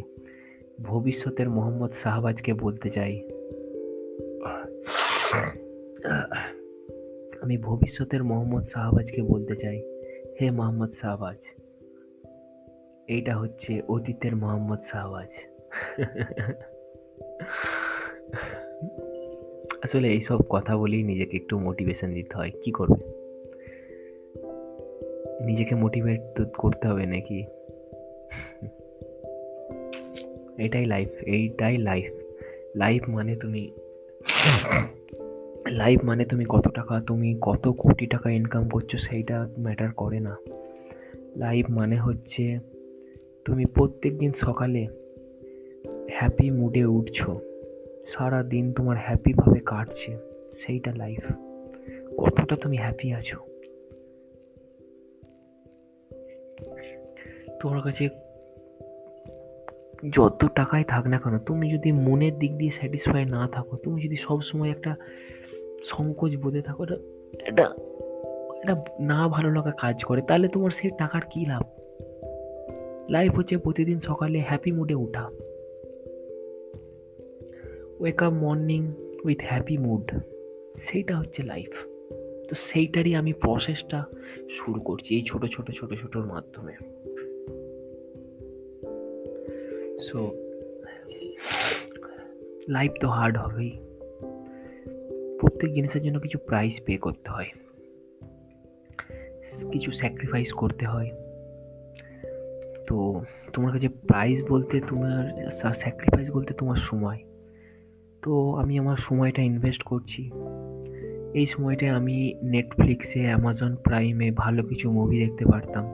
ভবিষ্যতের 0.89 1.49
মোহাম্মদ 1.57 1.93
শাহবাজকে 2.03 2.53
বলতে 2.65 2.89
চাই। 2.97 3.15
আমি 7.43 7.57
ভবিষ্যতের 7.69 8.23
মোহাম্মদ 8.31 8.65
শাহবাজকে 8.73 9.21
বলতে 9.23 9.55
চাই। 9.63 9.79
হে 10.39 10.47
মোহাম্মদ 10.59 10.93
শাহবাজ, 11.01 11.41
এইটা 13.09 13.35
হচ্ছে 13.37 13.73
অতীতের 13.95 14.35
মোহাম্মদ 14.37 14.81
শাহবাজ। 14.91 15.31
আসলে 19.85 20.09
এইসব 20.09 20.39
কথা 20.49 20.77
বলেই 20.77 21.03
নিজেকে 21.03 21.37
একটু 21.37 21.59
মোটিভেশন 21.59 22.15
দিতে 22.15 22.37
হয়। 22.37 22.51
কি 22.63 22.71
করবে? 22.71 23.05
নিজেকে 25.45 25.75
মোটিভেট 25.75 26.21
তো 26.37 26.45
করতে 26.59 26.89
হবে 26.89 27.07
নাকি? 27.07 27.45
এটাই 30.59 30.87
লাইফ 30.87 31.09
এইটাই 31.23 31.79
লাইফ 31.79 32.13
লাইফ 32.77 33.09
মানে 33.09 33.37
তুমি 33.37 33.73
লাইফ 35.71 36.05
মানে 36.05 36.25
তুমি 36.25 36.45
কত 36.49 36.69
টাকা, 36.69 37.01
তুমি 37.01 37.39
কত 37.41 37.69
কোটি 37.69 38.07
টাকা 38.07 38.31
ইনকাম 38.31 38.69
করছ 38.69 38.97
সেইটা 38.97 39.49
ম্যাটার 39.59 39.93
করে 39.93 40.21
না। 40.21 40.37
লাইফ 41.37 41.71
মানে 41.71 41.97
হচ্ছে, 41.97 42.59
তুমি 43.45 43.65
প্রত্যেক 43.65 44.19
দিন 44.19 44.33
সকালে 44.33 44.87
হ্যাপি 46.11 46.51
মুডে 46.51 46.85
উঠছো। 46.85 47.52
সারা 48.07 48.43
দিন 48.43 48.73
তোমার 48.73 48.97
হ্যাপিভাবে 49.01 49.61
কাটছে, 49.61 50.19
সেইটা 50.55 50.93
লাইফ 50.97 51.33
কতটা 52.19 52.57
তুমি 52.57 52.77
হ্যাপি 52.77 53.13
আছো? 53.13 53.37
তোমার 57.61 57.83
কাছে 57.83 58.09
যত 60.11 60.45
টাকাই 60.55 60.85
থাক 60.85 61.07
না 61.07 61.19
কেন, 61.19 61.39
তুমি 61.39 61.71
যদি 61.71 61.93
মনের 61.93 62.39
দিক 62.39 62.59
দিয়ে 62.59 62.71
স্যাটিসফাই 62.71 63.25
না 63.25 63.49
থাকো, 63.49 63.77
তুমি 63.77 64.03
যদি 64.03 64.17
সব 64.17 64.43
সময় 64.43 64.71
একটা 64.71 64.97
সংকোচ 65.85 66.37
বোধে 66.37 66.63
থাকো, 66.63 66.85
এটা 66.85 66.97
এটা 67.47 67.75
এটা 68.63 68.85
না 69.01 69.29
ভালো 69.29 69.51
লাগা 69.51 69.71
কাজ 69.71 70.05
করে, 70.05 70.23
তাহলে 70.23 70.49
তোমার 70.49 70.71
সেই 70.71 70.91
টাকার 70.99 71.21
কী 71.31 71.47
লাভ? 71.47 71.63
লাইফ 73.11 73.37
হচ্ছে 73.37 73.57
প্রতিদিন 73.57 74.01
সকালে 74.01 74.45
হ্যাপি 74.49 74.73
মুডে 74.73 74.95
ওঠা। 74.95 75.31
Wake 78.03 78.23
up 78.23 78.33
morning 78.33 78.93
with 79.25 79.39
happy 79.43 79.79
mood 79.79 80.17
সেইটা 80.77 81.19
হচ্ছে 81.19 81.43
লাইফ 81.43 81.71
তো 82.49 82.55
সেইটারই 82.55 83.15
আমি 83.15 83.33
প্রসেসটা 83.33 84.05
শুরু 84.51 84.81
করছি 84.81 85.15
এই 85.15 85.23
ছোট 85.23 85.47
ছোট 85.47 85.71
ছোট, 85.71 85.95
ছোটোর 85.95 86.27
মাধ্যমে. 86.27 86.73
সো 89.99 90.37
লাইফ 92.69 92.93
তো 93.01 93.09
হার্ড 93.09 93.39
হবেই। 93.39 93.79
প্রত্যেক 95.41 95.73
জিনিসের 95.73 96.03
জন্য 96.03 96.21
কিছু 96.21 96.39
প্রাইস 96.39 96.81
পে 96.85 96.97
করতে 96.97 97.31
হয়। 97.31 97.49
কিছু 99.73 99.91
স্যাক্রিফাইস 99.91 100.53
করতে 100.53 100.87
হয়। 100.87 101.11
তো 102.87 103.25
তোমার 103.53 103.73
কাছে 103.73 103.89
প্রাইস 103.89 104.43
বলতে 104.49 104.81
তোমার 104.89 105.51
স্যাক্রিফাইস 105.75 106.31
বলতে 106.31 106.55
তোমার 106.55 106.77
সময়। 106.77 107.19
তো 108.23 108.55
আমি 108.55 108.79
আমার 108.79 108.97
সময়টা 108.97 109.43
ইনভেস্ট 109.43 109.83
করছি। 109.83 110.31
এই 111.35 111.47
সময়টায় 111.47 111.91
আমি 111.91 112.35
নেটফ্লিক্সে 112.43 113.21
অ্যামাজন 113.21 113.77
প্রাইমে 113.77 114.31
ভালো 114.31 114.65
কিছু 114.65 114.93
মুভি 114.93 115.19
দেখতে 115.19 115.45
পারতাম। 115.45 115.85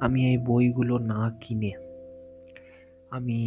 আমি 0.00 0.30
এই 0.30 0.38
বইগুলো 0.38 0.98
না 0.98 1.38
কিনে 1.40 1.72
আমি 3.10 3.38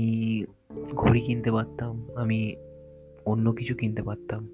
ঘড়ি 0.96 1.22
কিনতে 1.22 1.52
পারতাম, 1.52 2.08
আমি 2.16 2.56
অন্য 3.26 3.52
কিছু 3.52 3.76
কিনতে 3.76 4.04
পারতাম। 4.04 4.48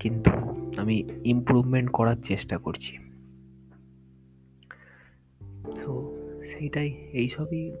কিন্তু 0.00 0.30
আমি 0.76 1.08
ইমপ্রুভমেন্ট 1.24 1.90
করার 1.90 2.16
চেষ্টা 2.24 2.58
করছি। 2.58 2.98
তো 5.84 6.16
সেইটাই, 6.44 6.94
এইসবই 7.12 7.72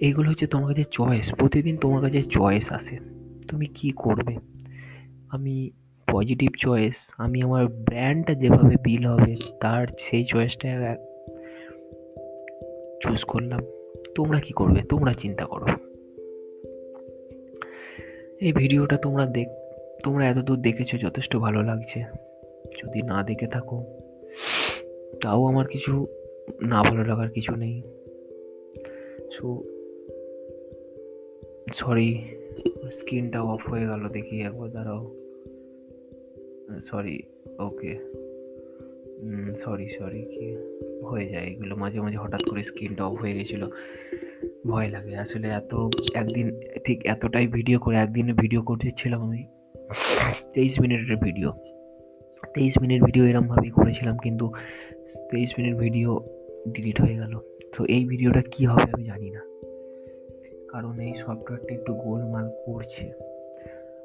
এইগুলো 0.00 0.30
হচ্ছে 0.30 0.46
তোমার 0.46 0.68
কাছে 0.68 0.84
চয়েস 0.90 1.34
প্রতিদিন 1.34 1.76
তোমার 1.76 2.02
কাছে 2.02 2.22
চয়েস 2.22 2.72
আসে। 2.72 2.96
তুমি 3.48 3.66
কি 3.66 3.92
করবে? 3.96 4.36
আমি 5.28 5.70
পজিটিভ 6.12 6.50
চয়েস 6.58 7.12
আমি 7.18 7.42
আমার 7.42 7.66
ব্র্যান্ডটা 7.66 8.34
যেভাবে 8.34 8.76
বিল 8.82 9.06
হবে, 9.06 9.34
তার 9.60 9.86
সেই 9.98 10.24
চয়েসটা 10.24 10.96
চুজ 13.02 13.24
করলাম। 13.24 13.60
তোমরা 14.14 14.40
কি 14.40 14.52
করবে? 14.52 14.82
তোমরা 14.82 15.12
চিন্তা 15.12 15.44
করো। 15.46 15.66
এই 18.40 18.52
ভিডিওটা 18.52 18.96
তোমরা 18.96 19.26
দেখ, 19.26 19.48
তোমরা 20.04 20.28
এতদূর 20.28 20.58
দেখেছ 20.58 20.90
যথেষ্ট 20.96 21.36
ভালো 21.36 21.62
লাগছে। 21.62 22.04
যদি 22.80 23.02
না 23.02 23.22
দেখে 23.22 23.46
থাকো, 23.46 23.84
তাও 25.22 25.46
আমার 25.46 25.66
কিছু 25.66 26.06
না 26.62 26.82
ভালো 26.82 27.04
লাগার 27.04 27.30
কিছু 27.30 27.56
নেই। 27.56 27.82
সো 29.32 29.46
সরি 31.78 32.08
স্ক্রিনটা 32.98 33.40
অফ 33.52 33.62
হয়ে 33.70 33.84
গেল, 33.90 34.02
দেখি 34.16 34.36
একবার 34.48 34.68
দাঁড়াও। 34.76 35.02
সরি 36.90 37.16
ওকে 37.66 37.92
সরি 39.62 39.86
সরি 39.98 40.22
কি? 40.32 40.46
হয়ে 41.08 41.26
যায় 41.32 41.46
এগুলো। 41.52 41.74
মাঝে 41.82 41.98
মাঝে 42.04 42.18
হঠাৎ 42.24 42.42
করে 42.50 42.62
স্ক্রিনটা 42.70 43.02
অফ 43.08 43.14
হয়ে 43.22 43.34
গেছিল। 43.38 43.62
ভয় 44.70 44.88
লাগে। 44.94 45.12
আসলে 45.24 45.48
এত 45.60 45.72
একদিন, 46.20 46.46
ঠিক 46.86 46.98
এতটাই 47.12 47.46
ভিডিও 47.56 47.78
করে 47.84 47.96
একদিনে 48.04 48.32
ভিডিও 48.42 48.60
করতেছিলাম 48.68 49.20
আমি। 49.28 49.42
তেইশ 50.54 50.74
মিনিটের 50.82 51.16
ভিডিও 51.26 51.50
তেইশ 52.54 52.74
মিনিট 52.82 53.00
ভিডিও 53.08 53.24
এরমভাবেই 53.30 53.72
করেছিলাম, 53.78 54.16
কিন্তু 54.24 54.46
তেইশ 55.30 55.50
মিনিট 55.58 55.74
ভিডিও 55.84 56.10
ডিলিট 56.74 56.98
হয়ে 57.02 57.16
গেল। 57.22 57.34
তো 57.74 57.80
এই 57.96 58.02
ভিডিওটা 58.10 58.42
কি 58.52 58.62
হবে 58.70 58.88
আমি 58.94 59.04
জানি 59.10 59.28
না। 59.36 59.42
কারণ 60.70 60.94
এই 61.00 61.14
সফটওয়্যারটা 61.14 61.74
একটু 61.74 61.92
গোলমাল 61.94 62.46
করছে। 62.66 63.04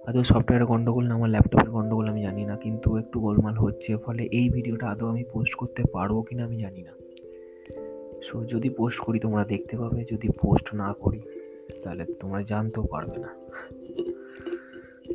আদৌ 0.07 0.23
সফটওয়্যারের 0.23 0.67
গণ্ডগোল 0.67 1.07
না, 1.07 1.13
আমার 1.15 1.29
ল্যাপটপের 1.29 1.69
গণ্ডগোল 1.69 2.05
আমি 2.09 2.21
জানি 2.21 2.43
না, 2.45 2.55
কিন্তু 2.55 2.97
একটু 2.97 3.17
গোলমাল 3.19 3.55
হচ্ছে। 3.55 3.91
ফলে 3.97 4.23
এই 4.23 4.49
ভিডিওটা 4.49 4.85
আদৌ 4.87 5.05
আমি 5.07 5.23
পোস্ট 5.23 5.53
করতে 5.55 5.83
পারব 5.93 6.15
কি 6.21 6.35
না 6.35 6.43
আমি 6.43 6.57
জানি 6.57 6.81
না। 6.81 6.93
সো 8.23 8.35
যদি 8.43 8.69
পোস্ট 8.69 8.99
করি, 8.99 9.19
তোমরা 9.19 9.43
দেখতে 9.43 9.77
পাবে, 9.77 10.05
যদি 10.11 10.27
পোস্ট 10.41 10.67
না 10.75 10.89
করি, 10.93 11.21
তাহলে 11.83 12.05
তোমরা 12.19 12.41
জানতেও 12.41 12.83
পারবে 12.83 13.17
না। 13.19 13.29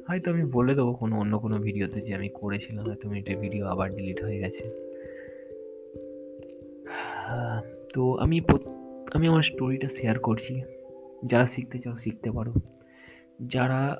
হয়তো 0.09 0.27
আমি 0.31 0.45
বলে 0.53 0.75
দেবো 0.75 0.93
কোনো 0.93 1.15
অন্য 1.19 1.39
কোনো 1.39 1.57
ভিডিওতে 1.59 2.01
যে 2.01 2.15
আমি 2.15 2.29
করেছিলাম, 2.29 2.85
হয়তো 2.89 3.05
মিনিটের 3.09 3.37
ভিডিও 3.37 3.67
আবার 3.67 3.89
ডিলিট 3.97 4.19
হয়ে 4.25 4.39
গেছে। 4.39 4.65
তো 7.95 8.03
আমি 8.15 8.37
আমি 9.15 9.25
আমার 9.29 9.43
স্টোরিটা 9.43 9.89
শেয়ার 9.89 10.19
করছি। 10.19 10.55
যারা 11.25 11.47
শিখতে 11.47 11.79
চাও, 11.79 11.97
শিখতে 11.97 12.31
পারো। 12.31 12.53
যারা 13.41 13.99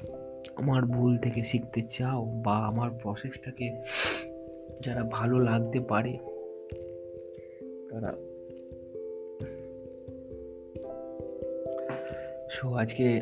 আমার 0.57 0.83
ভুল 0.83 1.19
থেকে 1.19 1.45
শিখতে 1.45 1.81
চাও 1.81 2.25
বা 2.25 2.53
আমার 2.53 2.91
প্রসেসটাকে 2.91 3.83
যারা 4.81 5.05
ভালো 5.11 5.39
লাগতে 5.39 5.81
পারে, 5.81 6.19
তারা 7.91 8.13
সো 12.51 12.75
আজকে 12.75 13.21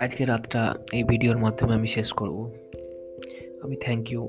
আজকে 0.00 0.24
রাতটা 0.24 0.74
এই 0.92 1.02
ভিডিওর 1.02 1.38
মাধ্যমে 1.38 1.74
আমি 1.74 1.86
শেষ 1.86 2.12
করব। 2.12 2.50
আমি 3.62 3.76
থ্যাংক 3.76 4.12
ইউ 4.12 4.28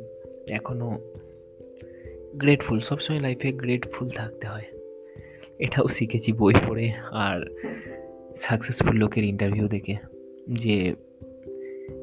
এখনও 0.50 1.00
গ্রেটফুল 2.36 2.80
সবসময় 2.80 3.20
লাইফে 3.20 3.52
গ্রেটফুল 3.52 4.10
থাকতে 4.10 4.48
হয়। 4.48 4.64
এটাও 5.60 5.88
শিখেছি 5.88 6.34
বই 6.34 6.54
পড়ে, 6.68 6.92
আর 7.12 7.40
সাকসেসফুল 8.36 8.96
লোকের 8.96 9.24
ইন্টারভিউ 9.24 9.68
দেখে 9.68 9.96
যে 10.54 10.96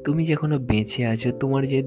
তুমি 0.05 0.25
যে 0.25 0.33
এখনও 0.33 0.59
বেঁচে 0.59 1.05
আছো, 1.05 1.31
তোমার 1.31 1.67
যে 1.67 1.83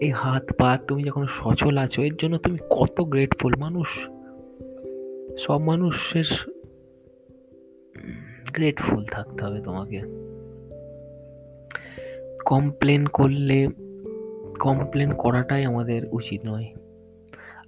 এই 0.00 0.10
হাত 0.10 0.52
পা, 0.52 0.78
তুমি 0.88 1.02
যখন 1.02 1.26
সচল 1.26 1.78
আছো, 1.78 2.02
এর 2.02 2.16
জন্য 2.18 2.38
তুমি 2.38 2.58
কত 2.70 3.00
গ্রেটফুল 3.00 3.54
মানুষ? 3.58 4.08
সব 5.38 5.58
মানুষের 5.58 6.24
গ্রেটফুল 8.54 9.04
থাকতে 9.04 9.44
হবে 9.44 9.60
তোমাকে। 9.60 10.02
কমপ্লেন 12.46 13.06
করলে 13.06 13.68
কমপ্লেন 14.60 15.12
করাটাই 15.12 15.64
আমাদের 15.64 16.02
উচিত 16.12 16.40
নয়। 16.44 16.74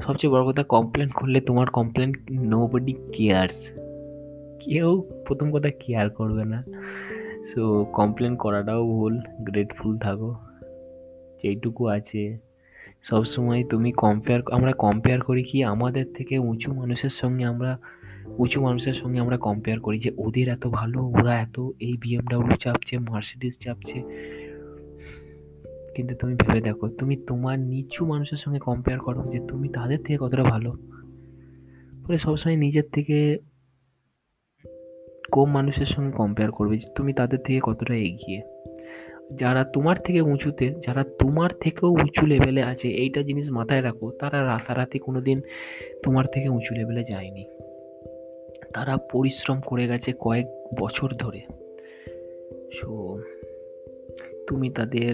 সবচেয়ে 0.07 0.31
বড় 0.31 0.53
কথা 0.53 0.63
কমপ্লেন 0.63 1.09
করলে 1.09 1.41
তোমার 1.41 1.67
কমপ্লেন 1.67 2.13
নো 2.31 2.67
বডি 2.67 2.95
কেয়ার্স 3.13 3.71
কেউ 4.65 5.05
প্রথম 5.27 5.53
কথা 5.53 5.71
কেয়ার 5.71 6.11
করবে 6.11 6.45
না। 6.45 6.65
সো 7.45 7.85
কমপ্লেন 7.93 8.37
করাটাও 8.37 8.87
ভুল 8.87 9.21
গ্রেটফুল 9.41 9.99
থাকো। 9.99 10.35
যেইটুকু 11.43 11.87
আছে। 11.87 12.39
সবসময় 13.03 13.65
তুমি 13.71 13.93
কম্পেয়ার 13.93 14.43
আমরা 14.51 14.73
কম্পেয়ার 14.73 15.21
করি 15.21 15.45
কি 15.45 15.65
আমাদের 15.65 16.07
থেকে 16.15 16.39
উঁচু 16.39 16.75
মানুষের 16.75 17.11
সঙ্গে 17.11 17.45
আমরা, 17.45 17.79
উঁচু 18.39 18.63
মানুষের 18.63 18.93
সঙ্গে 18.93 19.21
আমরা 19.21 19.37
কম্পেয়ার 19.37 19.81
করি 19.81 19.99
যে 19.99 20.11
ওদের 20.19 20.49
এত 20.49 20.67
ভালো, 20.67 21.03
ওরা 21.03 21.41
এত 21.41 21.61
এই 21.81 21.97
বিএমডাব্লিউ 22.01 22.57
চাপছে 22.57 22.99
মার্সিডিস 22.99 23.59
চাপছে। 23.59 24.03
কিন্তু 25.95 26.15
তুমি 26.15 26.35
ভেবে 26.35 26.61
দেখো, 26.61 26.89
তুমি 26.89 27.17
তোমার 27.17 27.59
নিচু 27.59 28.07
মানুষের 28.07 28.39
সঙ্গে 28.39 28.59
কম্পেয়ার 28.59 29.01
করো 29.01 29.25
যে 29.31 29.41
তুমি 29.49 29.69
তাদের 29.69 29.99
থেকে 29.99 30.19
কতটা 30.21 30.45
ভালো। 30.45 30.77
ফলে 32.07 32.19
সবসময় 32.19 32.57
নিজের 32.57 32.83
থেকে 32.93 33.39
কম 35.35 35.49
মানুষের 35.51 35.87
সঙ্গে 35.87 36.13
কম্পেয়ার 36.13 36.51
করবে 36.53 36.75
যে 36.77 36.89
তুমি 36.95 37.13
তাদের 37.13 37.39
থেকে 37.39 37.61
কতটা 37.63 37.95
এগিয়ে। 37.95 38.41
যারা 39.33 39.65
তোমার 39.65 39.97
থেকে 39.97 40.21
উঁচুতে, 40.21 40.67
যারা 40.87 41.05
তোমার 41.19 41.51
থেকেও 41.61 41.91
উঁচু 41.91 42.27
লেভেলে 42.27 42.63
আছে, 42.63 42.89
এইটা 42.89 43.21
জিনিস 43.23 43.47
মাথায় 43.51 43.83
রাখো, 43.83 44.07
তারা 44.11 44.39
রাতারাতি 44.47 44.99
কোনো 44.99 45.21
দিন 45.21 45.39
তোমার 46.03 46.27
থেকে 46.27 46.49
উঁচু 46.49 46.73
লেভেলে 46.75 47.03
যায়নি। 47.05 47.45
তারা 48.75 48.95
পরিশ্রম 49.13 49.59
করে 49.61 49.85
গেছে 49.87 50.11
কয়েক 50.21 50.47
বছর 50.81 51.09
ধরে। 51.19 51.41
সো 52.75 52.89
তুমি 54.49 54.69
তাদের 54.71 55.13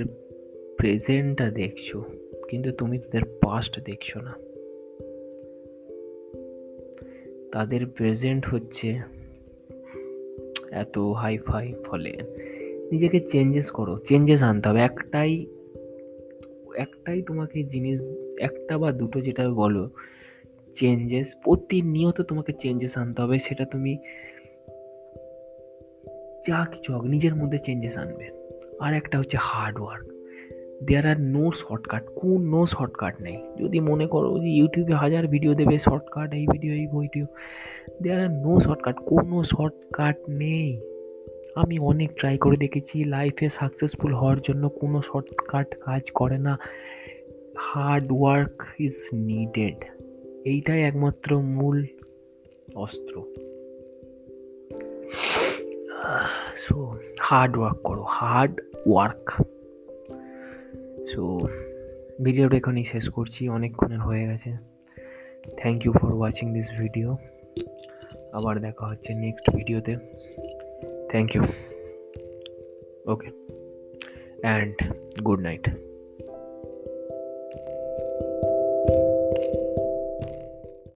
প্রেজেন্টটা 0.78 1.46
দেখছ, 1.50 1.88
কিন্তু 2.48 2.68
তুমি 2.72 2.96
তাদের 2.98 3.24
পাস্ট 3.40 3.74
দেখছ 3.85 4.11
না। 4.16 4.33
তাদের 7.52 7.83
প্রেজেন্ট 7.87 8.42
হচ্ছে 8.46 8.88
এত 10.70 10.98
হাই 10.98 11.38
ফাই 11.38 11.74
ফলে। 11.87 12.16
নিজেকে 12.92 13.20
চেঞ্জেস 13.20 13.70
করো 13.70 13.98
চেঞ্জেস 13.98 14.42
আনতে 14.42 14.68
হবে। 14.68 14.80
একটাই 14.80 15.46
একটাই 16.76 17.22
তোমাকে 17.22 17.62
জিনিস, 17.62 18.02
একটা 18.40 18.78
বা 18.78 18.92
দুটো 18.92 19.20
যেটা 19.20 19.48
বলো 19.48 19.90
চেঞ্জেস 20.74 21.37
প্রতিনিয়ত 21.44 22.20
তোমাকে 22.20 22.52
চেঞ্জেস 22.52 22.98
আনতে 22.98 23.22
হবে। 23.22 23.38
সেটা 23.38 23.64
তুমি 23.64 23.96
যা 26.48 26.66
কিছু 26.72 26.92
হোক, 26.92 27.04
নিজের 27.04 27.37
মধ্যে 27.37 27.59
চেঞ্জেস 27.59 27.96
আনবে। 27.96 28.30
আর 28.80 28.94
একটা 28.94 29.18
হচ্ছে 29.18 29.37
hard 29.40 29.80
work 29.80 30.19
there 30.87 31.07
are 31.12 31.19
no 31.35 31.45
shortcut 31.61 32.05
কোন 32.19 32.40
নো 32.55 32.61
শর্টকাট 32.75 33.14
নেই। 33.27 33.38
যদি 33.61 33.79
মনে 33.90 34.07
করো 34.07 34.29
যে 34.45 34.51
ইউটিউবে 34.59 34.95
হাজার 35.03 35.25
ভিডিও 35.27 35.53
দেবে 35.55 35.77
শর্টকাট 35.79 36.29
এই 36.35 36.47
ভিডিও 36.53 36.73
এই 36.81 36.87
video 36.87 37.27
there 38.03 38.21
are 38.27 38.33
no 38.45 38.53
shortcut 38.61 38.97
কোনো 39.11 39.37
শর্টকাট 39.45 40.16
নেই। 40.43 40.69
আমি 41.55 41.77
অনেক 41.90 42.11
ট্রাই 42.19 42.37
করে 42.38 42.57
দেখেছি 42.57 42.97
লাইফে 43.05 43.47
সাকসেসফুল 43.59 44.12
হওয়ার 44.14 44.38
জন্য 44.40 44.64
কোনো 44.81 44.99
শর্টকাট 45.03 45.69
কাজ 45.85 46.05
করে 46.11 46.38
না। 46.47 46.55
হার্ড 47.69 48.09
ওয়ার্ক 48.19 48.57
ইজ 48.87 48.97
নিডেড 49.29 49.79
এইটাই 50.45 50.81
একমাত্র 50.83 51.31
মূল 51.59 51.79
অস্ত্র। 52.75 53.14
সো 56.64 56.77
হার্ড 57.29 57.53
ওয়ার্ক 57.59 57.79
করো 57.85 58.05
হার্ড 58.19 58.55
ওয়ার্ক 58.87 59.25
সো 61.11 61.23
ভিডিওটা 62.25 62.57
এখানেই 62.57 62.85
শেষ 62.85 63.05
করছি, 63.11 63.42
অনেকক্ষণের 63.49 64.01
হয়ে 64.01 64.25
গেছে। 64.27 64.51
Thank 65.61 65.79
you 65.85 65.92
for 65.92 66.12
watching 66.18 66.46
this 66.55 66.68
video 66.81 67.09
আবার 68.33 68.55
দেখা 68.61 68.85
হচ্ছে 68.87 69.11
নেক্সট 69.14 69.46
ভিডিওতে 69.57 69.92
thank 71.11 71.29
you 71.35 71.42
okay 73.12 73.29
and 74.42 74.75
good 75.25 75.40
night 75.40 75.64